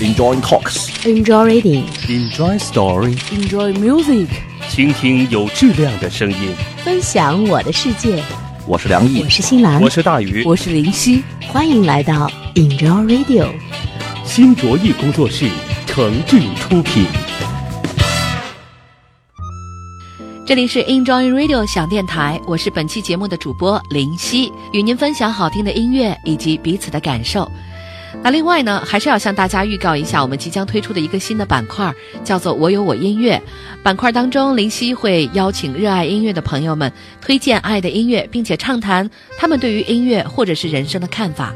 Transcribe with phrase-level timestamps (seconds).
[0.00, 1.04] Enjoy talks.
[1.04, 1.82] Enjoy reading.
[2.08, 3.16] Enjoy story.
[3.32, 4.28] Enjoy music.
[4.68, 6.54] 倾听有质量的声音。
[6.84, 8.22] 分享我的世界。
[8.64, 13.48] 我是梁毅我，是新兰，我是大鱼，我是林夕，欢迎来到 Enjoy Radio。
[14.24, 15.50] 新卓艺工作室
[15.88, 17.04] 诚挚出品。
[20.46, 27.50] 这里是 Enjoy Radio 小电台，我是本期节目的主播林夕，与您分享好听的音乐以及彼此的感受。
[28.20, 33.40] 那另外呢，还是要向大家预告一下，我们即将推出的一个新的板块，叫做“我有我音乐”。
[33.82, 39.08] 板块当中，林夕会邀请热爱音乐的朋友们推荐爱的音乐，并且畅谈
[39.38, 41.54] 他们对于音乐或者是人生的看法。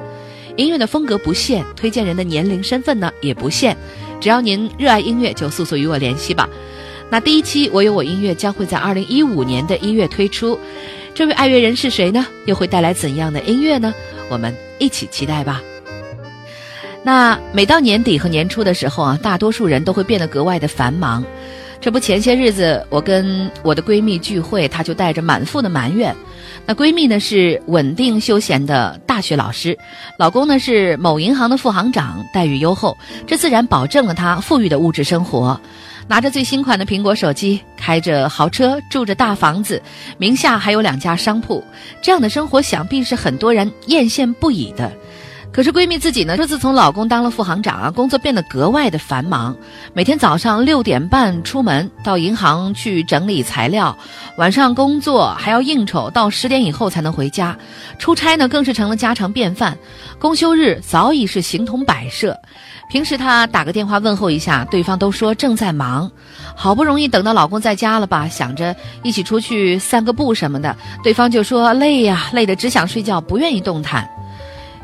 [0.56, 3.76] 音乐的风格不限，推荐人的年龄、身份呢也不限，
[4.20, 6.48] 只要您热爱音乐，就速速与我联系吧。
[7.10, 10.58] 那第一期《我有我音乐》将会在二零一五年的一月推出，
[11.12, 12.24] 这位爱乐人是谁呢？
[12.46, 13.92] 又会带来怎样的音乐呢？
[14.30, 15.60] 我们一起期待吧。
[17.04, 21.24] 那每到年底和年初的时候啊，大多数人都会变得格外的繁忙。
[21.80, 26.14] 这不，前些日子我跟我的闺蜜聚会，她就带着满腹的埋怨。
[26.64, 29.76] 那闺蜜呢是稳定休闲的大学老师，
[30.16, 32.96] 老公呢是某银行的副行长，待遇优厚，
[33.26, 35.60] 这自然保证了她富裕的物质生活。
[36.06, 39.82] 拿着最新款的苹果手机，开着豪车，住着大房子，
[40.18, 41.64] 名下还有两家商铺，
[42.00, 44.92] 这样的生活想必是很多人艳羡不已的。
[45.52, 49.54] 可是闺蜜自己呢，说自从老公当了副行长啊，工作变得格外的繁忙，
[49.92, 53.94] 每天早上六点半出门到银行去整理材料，
[54.38, 57.54] 晚上工作还要应酬，到十点以后才能回家，
[57.98, 59.76] 出差呢更是成了家常便饭，
[60.18, 62.34] 公休日早已是形同摆设。
[62.88, 66.10] 平时她打个电话问候一下，对方都说正在忙，
[66.56, 74.08] 好不容易等到老公在家了吧，想着一起出去散个步什么的，对方就说累呀，累得只想睡觉，不愿意动弹。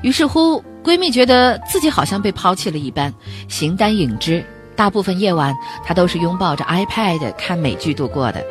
[0.02, 3.12] 于是乎，闺蜜觉得自己好像被抛弃了一般，
[3.48, 4.44] 形单影只。
[4.76, 8.44] 大部分夜晚，她都是拥抱着 iPad 看美剧度过的。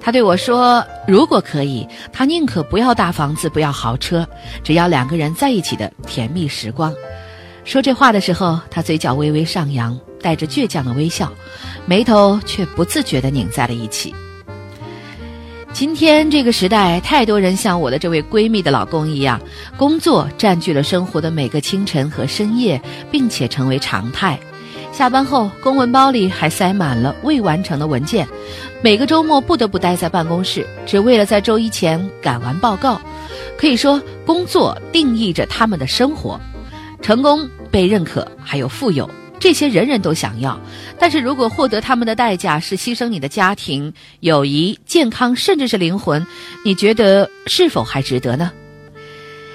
[0.00, 4.28] 她对我说：“如果可以，她宁可不要大房子，不要豪车，
[4.62, 6.94] 只要两个人在一起的甜蜜时光。”
[7.64, 11.32] 说这话的时候，她嘴角微微上扬，带着倔强的微笑，
[11.84, 14.14] 眉头却不自觉地拧在了一起。
[15.76, 19.38] 今天这个时代，太多人像我的这位闺蜜的老公一样，
[19.76, 24.40] 工作占据了生活的每个清晨和深夜，并且成为常态。
[24.90, 28.26] 下班后，公文包里还塞满了未完成的文件，
[28.80, 32.98] 每个周末不得不待在办公室，只为了在周一前赶完报告。
[33.58, 36.40] 可以说，工作定义着他们的生活，
[37.02, 39.10] 成功、被认可，还有富有。
[39.38, 40.58] 这些人人都想要，
[40.98, 46.26] 但是如果获得他们的代价是牺牲你的家庭、友谊、健康，甚至是灵魂，
[46.64, 48.50] 你觉得是否还值得呢？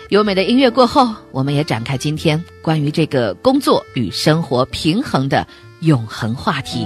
[0.09, 5.47] 优美的音乐过后，我们也展开今天关于这个工作与生活平衡的
[5.79, 6.85] 永恒话题。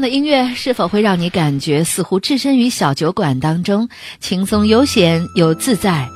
[0.00, 3.88] 的音乐是否会让你感觉似乎置身于小酒馆当中，
[4.20, 6.08] 轻松悠闲又自在？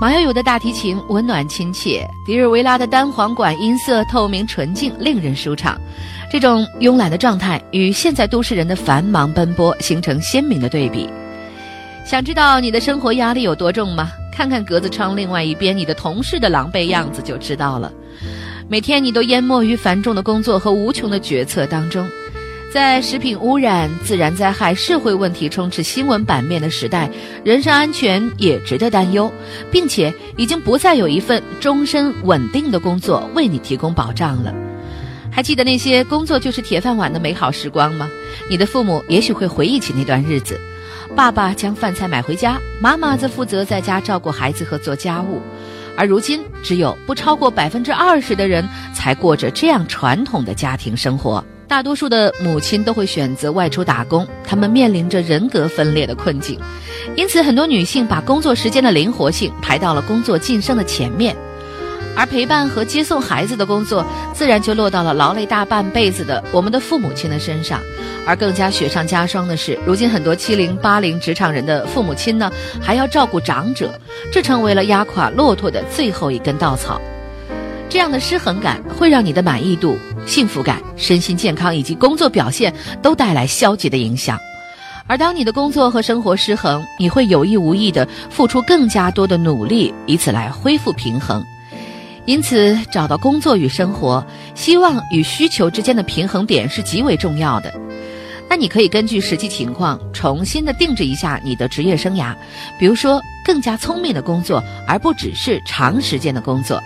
[0.00, 5.78] 马友友的大提琴温暖亲切，迪尔维拉的单簧管音色透明纯净，令人舒畅。
[6.30, 11.08] 这种慵懒的状态与现在都市人的繁忙奔波形成鲜明的对比。
[12.04, 14.10] 想知道你的生活压力有多重吗？
[14.34, 17.92] 看看格子窗另外一边你的同事的狼狈样子就知道了。
[18.66, 22.08] 每天你都淹没于繁重的工作和无穷的决策当中。
[22.72, 27.10] 在食品污染、自然灾害、社会问题充斥新闻版面的时代，
[27.44, 29.30] 人身安全也值得担忧，
[29.70, 34.54] 并且已经不再有一份终身稳定的工作为你提供保障了。
[35.30, 38.08] 还记得那些工作就是铁饭碗的美好时光吗？
[38.48, 40.58] 你的父母也许会回忆起那段日子，
[41.14, 45.42] 爸爸将饭菜买回家，妈妈则负责在家照顾孩子和做家务，
[45.94, 51.44] 而如今只有不超过百分之二十的人才过着这样传统的家庭生活。
[51.72, 56.60] 大多数的母亲都会选择外出打工，她们面临着人格分裂的困境，
[57.16, 61.34] 因此很多女性把工作时间的灵活性排到了工作晋升的前面，
[62.14, 67.80] 而陪伴和接送孩子的工作自然就落到了劳累大半辈子的我们的父母亲的身上。
[68.26, 72.52] 而更加雪上加霜的是，如今很多七零八零职场人的父母亲呢，
[72.82, 73.98] 还要照顾长者，
[74.30, 77.00] 这成为了压垮骆驼的最后一根稻草。
[77.92, 82.72] 这样的失衡感会让你的满意度、幸福感、身心健康以及工作表现
[83.02, 84.40] 都带来消极的影响。
[85.06, 91.44] 而当你的工作和生活失衡，你会有意无意地付出更加多的努力，以此来恢复平衡。
[92.24, 97.70] 因此，找到工作与生活、希望与需求之间的平衡点是极为重要的。
[98.48, 102.34] 那你可以根据实际情况重新的定制一下你的职业生涯，
[102.78, 106.82] 比如说更加聪明的工作，而不只是长时间的工作。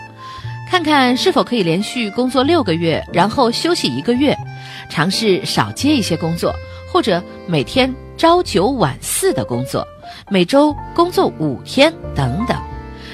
[0.68, 4.36] 看看是否可以连续工作六个月，然后休息一个月，
[4.90, 6.52] 尝试少接一些工作，
[6.92, 9.86] 或者每天朝九晚四的工作，
[10.28, 12.60] 每周工作五天等等。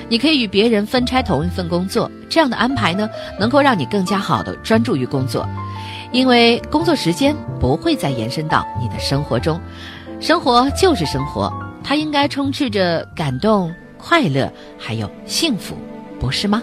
[0.09, 5.47] 你可以与别人分拆同一份工作，这样的安排呢，能够让你更加好的专注于工作，
[6.11, 9.61] 因为工作时间不会再延伸到你的生活中。
[10.21, 11.52] 生活就是生活，
[11.85, 15.76] 它应该充斥着感动、快乐，还有幸福，
[16.18, 16.62] 不是吗？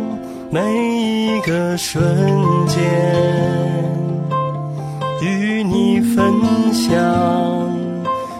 [0.53, 2.03] 每一个瞬
[2.67, 2.77] 间，
[5.21, 6.91] 与你分享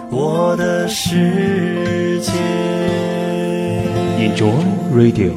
[0.09, 2.33] 我的世界。
[4.19, 4.51] Enjoy
[4.93, 5.31] Radio。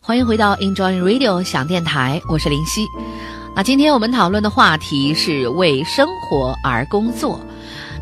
[0.00, 2.84] 欢迎回到 Enjoy Radio 响电台，我是林夕。
[3.54, 7.38] 那今天我们讨论的话题是为生活而工作。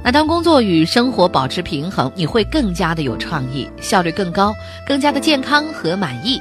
[0.03, 4.55] 那当工作与生活保持平衡，你会更加的有创意，效率更高，
[4.87, 6.41] 更加的健康和满意。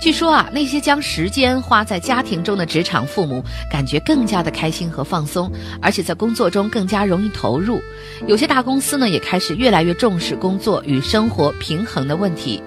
[0.00, 5.52] 据说啊，那些将时间花在家庭中的职场父母，感觉更加的开心和放松，
[5.82, 7.82] 而且在工作中更加容易投入。
[8.26, 12.62] 有些大公司呢，也开始越来越重视工作与生活平衡的问题。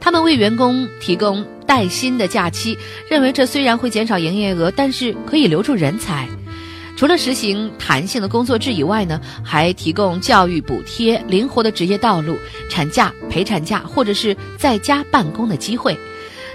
[0.00, 2.78] 他们为员工提供带薪的假期，
[3.10, 6.26] 认为这虽然会减少营业额，但是可以留住人才。
[6.96, 12.38] 除了实行弹性的工作制以外呢，还提供教育补贴、灵活的职业道路、
[12.70, 15.94] 产假、陪产假或者是在家办公的机会。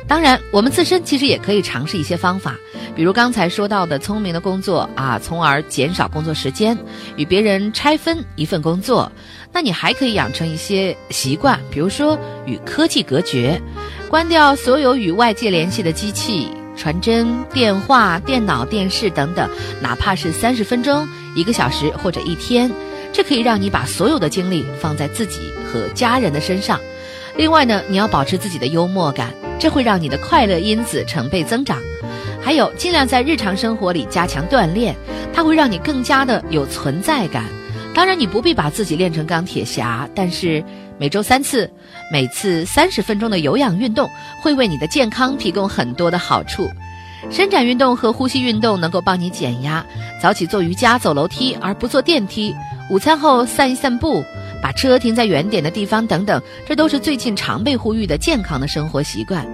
[0.08, 2.56] 当然，我们自身其实也可以尝试一些方法，
[2.96, 6.78] 比如刚才说到的聪明的工作啊，从而减少工作时间，
[7.16, 9.12] 与别人拆分一份工作。
[9.52, 13.62] 那你还可以养成一些习惯，比如说与科技隔绝，
[14.10, 16.50] 关掉所有与外界联系的机器。
[16.76, 19.48] 传真、电话、电脑、电视等等，
[19.80, 22.72] 哪怕是三十分钟、一个小时或者一天，
[23.14, 25.40] 这可以让你把所有的精力放在自己
[25.72, 26.80] 和家人的身上。
[27.38, 31.78] 另外呢，你要保持自己的幽默感，这会让你的快乐因子成倍增长。
[32.42, 34.96] 还有，尽量在日常生活里加强锻炼，
[35.34, 37.46] 它会让你更加的有存在感。
[37.94, 40.64] 当然，你不必把自己练成钢铁侠，但是
[40.98, 41.72] 每周三次，
[42.12, 44.10] 每次三十分钟的有氧运动，
[44.42, 46.68] 会为你的健康提供很多的好处。
[47.30, 49.86] 伸展运动和呼吸运动能够帮你减压，
[50.22, 52.54] 早起做瑜伽、走楼梯而不坐电梯，
[52.89, 54.26] 午餐后散一散步，
[54.63, 59.45] 把车停在远点的地方等等，这都是最近常被呼吁的健康的生活习惯。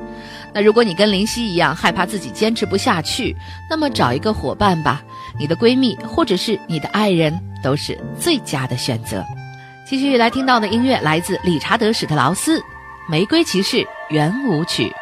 [0.53, 3.35] 那如果你跟林夕一样害怕自己坚持不下去，
[3.67, 5.01] 那么找一个伙伴吧，
[5.39, 9.25] 你的闺蜜或者是你的爱人都是最佳的选择。
[9.83, 12.59] 继续来听到的音乐来自理查德·史特劳斯，
[13.09, 13.77] 《玫瑰骑士》
[14.11, 14.93] 圆舞曲。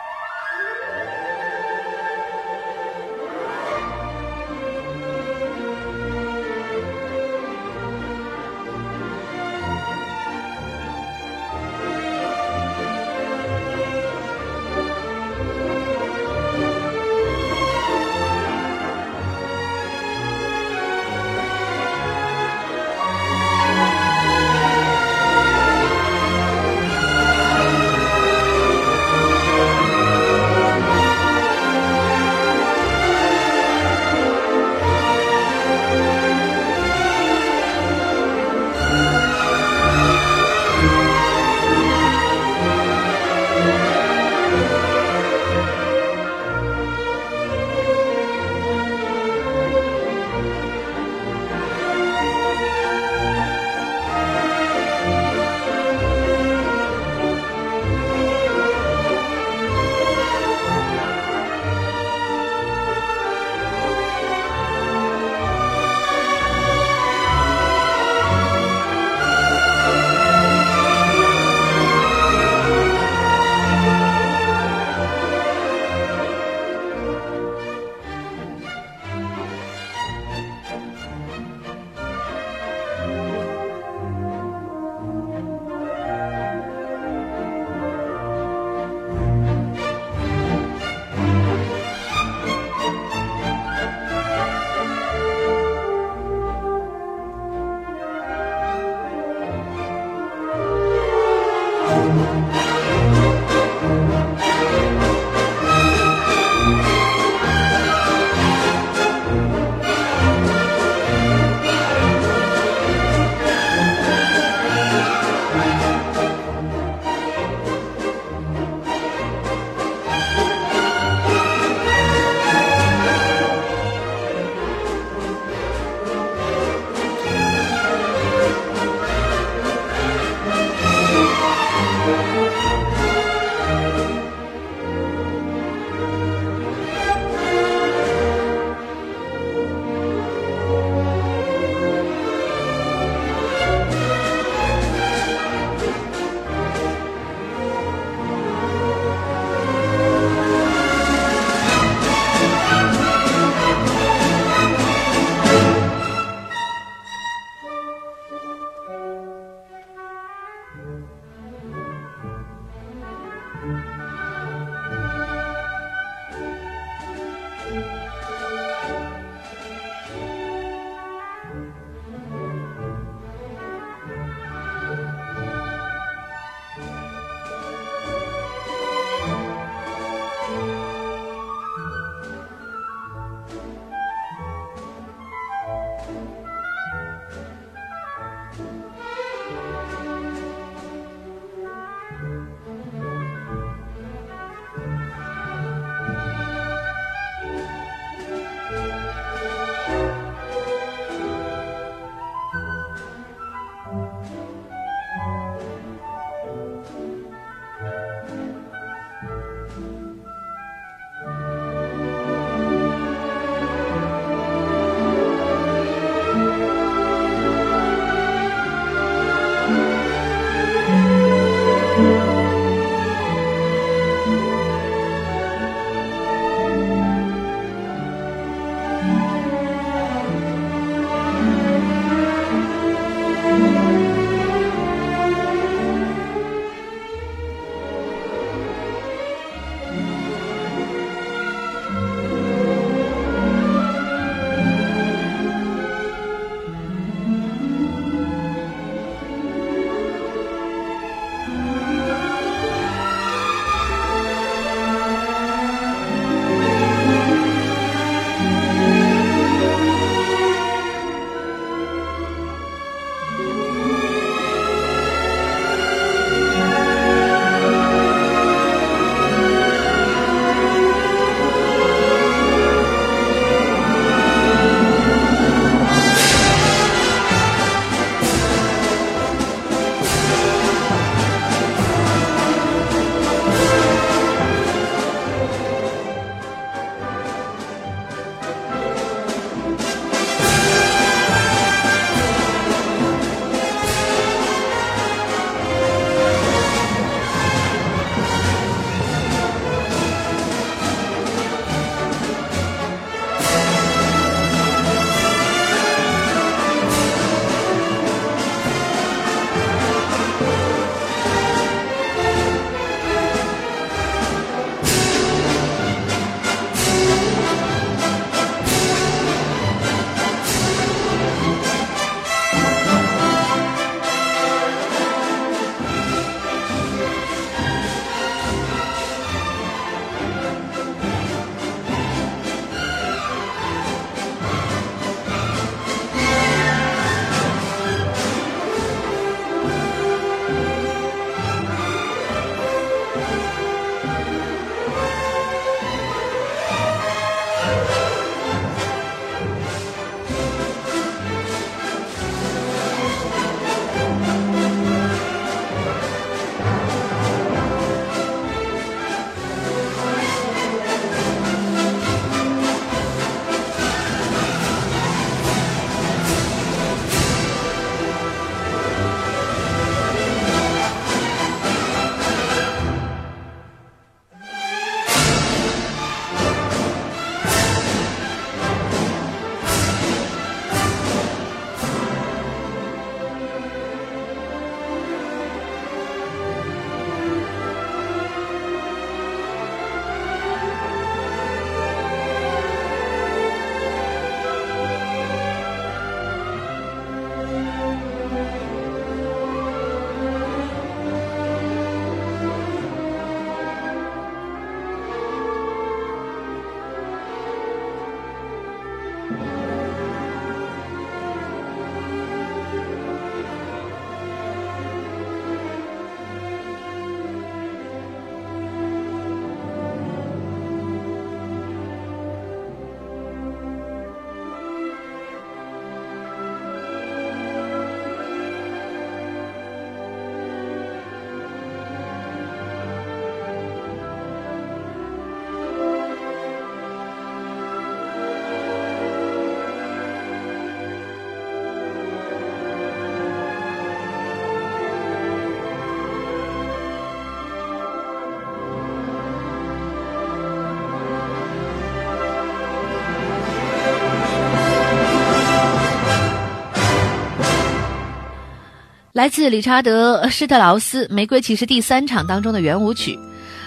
[459.18, 463.18] 来自理查德·施特劳斯《玫瑰骑士》第三场当中的圆舞曲。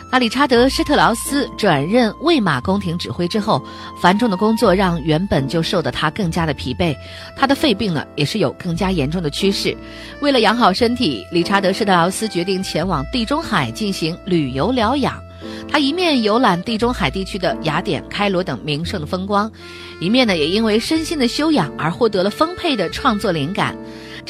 [0.09, 3.61] 那理查德·施特劳斯转任魏玛宫廷指挥之后，
[4.01, 6.95] 繁重的工作让原本就瘦的他更加的疲惫，
[7.37, 9.77] 他的肺病呢也是有更加严重的趋势。
[10.21, 15.21] 为了养好身体，理查德·施特劳斯决定前往地中海进行旅游疗养。
[15.69, 19.51] 他一面游览地中海地区的雅典、开罗等名胜的风光，
[19.99, 23.77] 一面呢也因为身心的修养而获得了丰沛的创作灵感。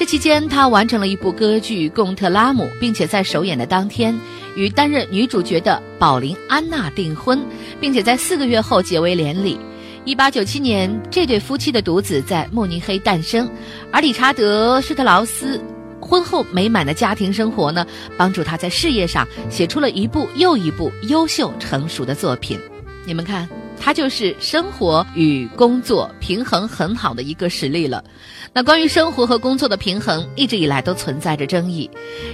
[0.01, 4.19] 这期间，他完成了一部歌剧《贡特拉姆》，并且在首演的当天。
[4.57, 7.39] 与担任女主角的宝琳·安娜订婚，
[7.79, 9.61] 并且在四个月后结为连理。
[10.07, 13.47] 一八九七年，这对夫妻的独子在慕尼黑诞生。
[13.93, 15.61] 而理查德·施特劳斯
[16.01, 17.87] 婚后美满的家庭生活呢，
[18.17, 22.59] 帮助他在事业上写出了一部又一部优秀成熟的作品。
[23.05, 23.47] 你们看。
[23.81, 28.05] 他就是生活与工作平衡很好的一个实例了。
[28.53, 31.91] 那关于生活和工作的平衡，一直以来都存在着争议。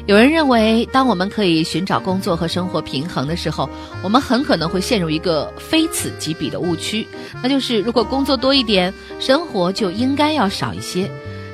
[0.06, 3.70] 有人认为，当我们可以寻找工作和生活平衡的时候，
[4.02, 7.06] 我们很可能会陷入一个非此即彼的误区，
[7.42, 11.08] 那就是如果工作多一点，生活就应该要少一些，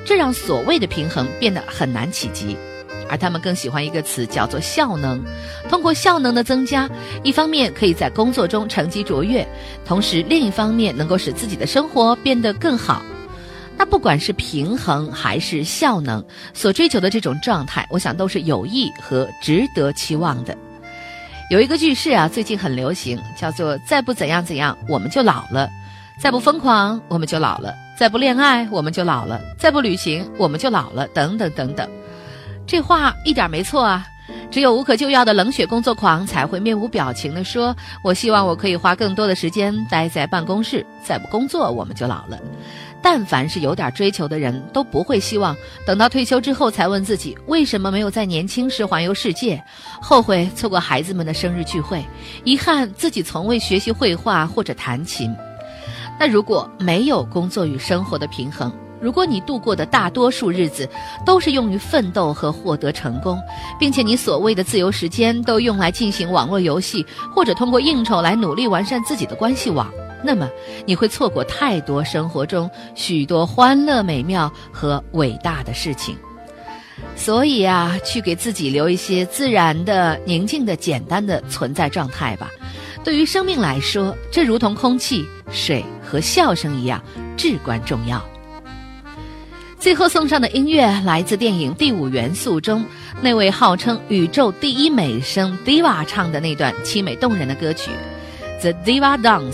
[0.06, 2.56] 这让所谓的平衡变得很难企及。
[3.12, 5.22] 而他们更喜欢一个词，叫做效能。
[5.68, 6.88] 通过效能的增加，
[7.22, 9.46] 一方面可以在工作中成绩卓越，
[9.84, 13.02] 同时另一方面能够使自己的生活变得更好。
[13.76, 20.56] 那不管是平衡还是效能，所追求的这种状态，我想都是有益和值得期望的。
[21.50, 25.68] 有一个句式啊，最近很流行，叫做“再不怎样怎样，我们就老了；
[26.18, 31.86] 再不疯狂，我们就老了；再不恋爱，我们就老了；再不旅行，我们就老了”等等等等。
[32.66, 34.06] 这话一点没错啊，
[34.50, 42.38] 只有无可救药的冷血工作狂才会面无表情地说：“我希望我可以花更多的时间待在办公室，再不工作我们就老了。”
[43.04, 49.60] 但凡是有点追求的人，都不会希望等到退休之后才问自己为什么没有在年轻时环游世界，
[50.00, 52.04] 后悔错过孩子们的生日聚会，
[52.44, 55.34] 遗憾自己从未学习绘画或者弹琴。
[56.20, 60.88] 那如果没有工作与生活的平衡，如果你度过的大多数日子
[61.26, 63.38] 都是用于奋斗和获得成功，
[63.78, 70.48] 并且你所谓的自由时间都用来进行网络游戏或者通过应酬来努力完善自己的关系网，那么
[70.86, 76.16] 你会错过太多生活中许多欢乐、美妙和伟大的事情。
[77.16, 82.48] 所以啊，去给自己留一些自然的、宁静的、简单的存在状态吧。
[83.02, 87.02] 对于生命来说，这如同空气、水和笑声一样
[87.36, 88.22] 至关重要。
[89.82, 92.84] 最后送上的音乐来自电影《第五元素》中
[93.20, 97.90] 那位号称宇宙第一美声 Diva 唱的那段凄美动人的歌曲
[98.60, 99.52] 《The Diva Dance》。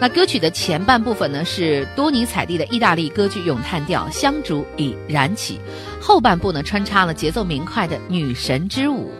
[0.00, 5.60] 那歌曲的前半部分呢是多尼采蒂的意大利歌剧咏叹调《香烛已燃起》，
[6.02, 9.12] 后半部呢穿插了节奏明快的女神之舞。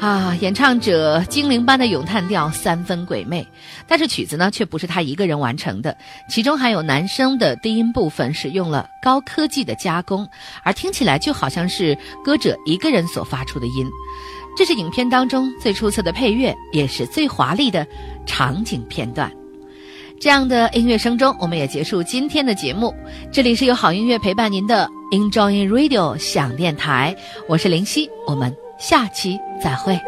[0.00, 3.46] 啊，演唱者精灵般的咏叹调三分鬼魅，
[3.86, 5.96] 但是曲子呢却不是他一个人完成的，
[6.28, 10.28] 其中还有男声的低音部分使用了高科技的加工，
[10.62, 13.88] 而听起来就好像是歌者一个人所发出的音。
[14.54, 17.86] 这是影片当中最出色的配乐，也是最华丽的
[18.26, 19.32] 场景片段。
[20.20, 22.94] 这样的音乐声中，我们也结束今天的节目。
[23.32, 27.16] 这里是有好音乐陪伴您的 Enjoy Radio 响电台，
[27.48, 28.63] 我是林夕，我们。
[28.76, 30.00] 下期再会。